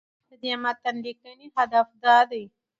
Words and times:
د 0.27 0.29
دې 0.41 0.53
متن 0.63 0.95
لیکنې 1.05 1.47
هدف 1.57 1.87
دا 2.03 2.17
دی 2.31 2.43